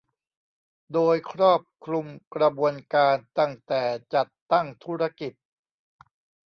[0.93, 2.05] โดยครอบคลุม
[2.35, 5.33] กระบวนการตั้งแต่จัดตั้งธุรกิจ